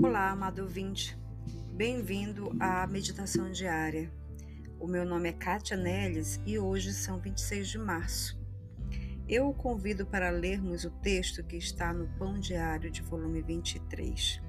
[0.00, 1.18] Olá, amado ouvinte.
[1.72, 4.12] Bem-vindo à meditação diária.
[4.78, 8.38] O meu nome é Kátia Neles e hoje são 26 de março.
[9.28, 14.40] Eu o convido para lermos o texto que está no Pão Diário de volume 23.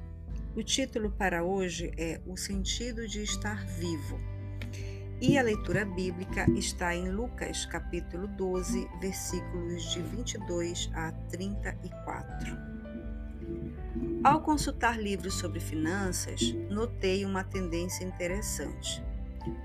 [0.55, 4.38] O título para hoje é O Sentido de Estar Vivo.
[5.21, 12.57] E a leitura bíblica está em Lucas, capítulo 12, versículos de 22 a 34.
[14.23, 19.03] Ao consultar livros sobre finanças, notei uma tendência interessante.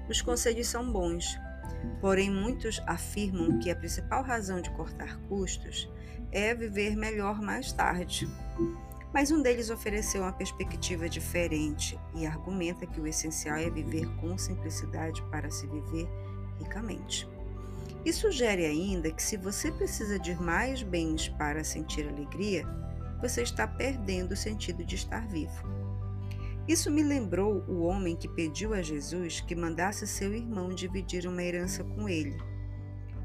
[0.08, 1.38] Os conselhos são bons,
[2.00, 5.88] porém muitos afirmam que a principal razão de cortar custos
[6.32, 8.26] é viver melhor mais tarde.
[9.14, 14.36] Mas um deles ofereceu uma perspectiva diferente e argumenta que o essencial é viver com
[14.36, 16.08] simplicidade para se viver
[16.58, 17.28] ricamente.
[18.04, 22.66] E sugere ainda que se você precisa de mais bens para sentir alegria,
[23.22, 25.62] você está perdendo o sentido de estar vivo.
[26.66, 31.42] Isso me lembrou o homem que pediu a Jesus que mandasse seu irmão dividir uma
[31.42, 32.36] herança com ele.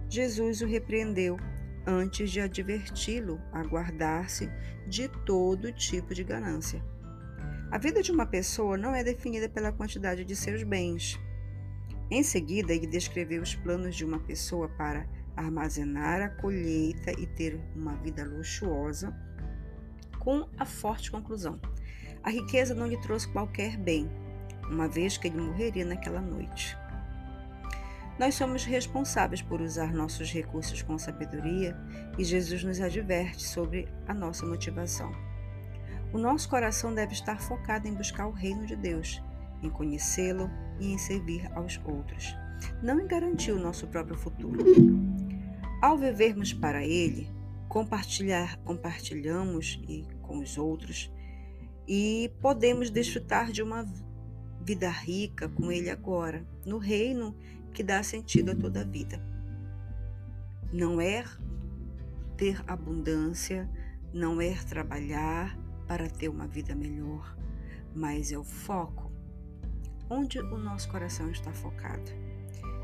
[0.08, 1.36] Jesus o repreendeu
[1.90, 4.50] antes de adverti-lo a guardar-se
[4.88, 6.84] de todo tipo de ganância.
[7.72, 11.20] A vida de uma pessoa não é definida pela quantidade de seus bens.
[12.10, 17.60] Em seguida, ele descreveu os planos de uma pessoa para armazenar a colheita e ter
[17.76, 19.16] uma vida luxuosa
[20.20, 21.60] com a forte conclusão:
[22.24, 24.10] a riqueza não lhe trouxe qualquer bem,
[24.70, 26.78] uma vez que ele morreria naquela noite.
[28.20, 31.74] Nós somos responsáveis por usar nossos recursos com sabedoria
[32.18, 35.10] e Jesus nos adverte sobre a nossa motivação.
[36.12, 39.24] O nosso coração deve estar focado em buscar o reino de Deus,
[39.64, 42.36] em conhecê-lo e em servir aos outros,
[42.84, 44.66] não em garantir o nosso próprio futuro.
[45.82, 47.32] Ao vivermos para Ele,
[47.70, 51.10] compartilhar, compartilhamos e com os outros
[51.88, 53.86] e podemos desfrutar de uma
[54.70, 57.36] vida rica com Ele agora, no reino
[57.74, 59.20] que dá sentido a toda a vida.
[60.72, 61.24] Não é
[62.38, 63.68] ter abundância,
[64.14, 65.58] não é trabalhar
[65.88, 67.36] para ter uma vida melhor,
[67.96, 69.12] mas é o foco.
[70.08, 72.12] Onde o nosso coração está focado?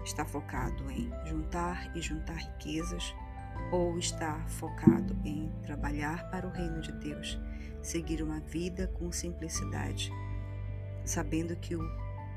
[0.03, 3.13] Está focado em juntar e juntar riquezas,
[3.71, 7.39] ou está focado em trabalhar para o reino de Deus,
[7.83, 10.11] seguir uma vida com simplicidade,
[11.05, 11.75] sabendo que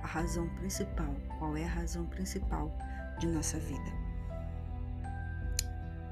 [0.03, 2.77] a razão principal, qual é a razão principal
[3.19, 3.93] de nossa vida?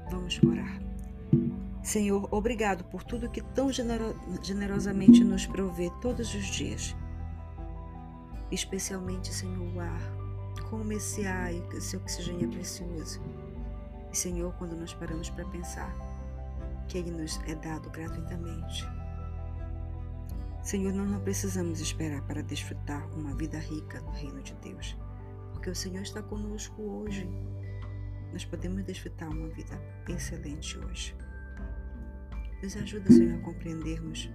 [0.09, 0.79] Vamos orar.
[1.83, 3.69] Senhor, obrigado por tudo que tão
[4.41, 6.95] generosamente nos provê todos os dias.
[8.51, 10.01] Especialmente, Senhor, o ar,
[10.69, 13.21] como esse ar e esse oxigênio é precioso.
[14.11, 15.93] E, Senhor, quando nós paramos para pensar
[16.87, 18.85] que Ele nos é dado gratuitamente.
[20.67, 24.97] Senhor, nós não precisamos esperar para desfrutar uma vida rica no reino de Deus,
[25.53, 27.25] porque o Senhor está conosco hoje.
[28.33, 31.15] Nós podemos desfrutar uma vida excelente hoje.
[32.61, 34.29] Nos ajuda, Senhor, a compreendermos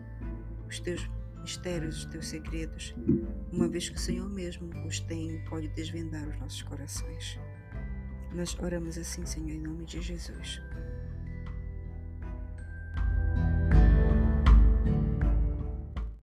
[0.66, 1.06] os teus
[1.42, 2.94] mistérios, os teus segredos,
[3.52, 7.38] uma vez que o Senhor mesmo os tem e pode desvendar os nossos corações.
[8.32, 10.62] Nós oramos assim, Senhor, em nome de Jesus.